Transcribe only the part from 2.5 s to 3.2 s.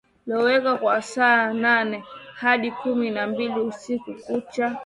kumi